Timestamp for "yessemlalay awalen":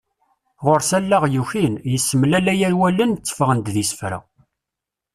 1.91-3.11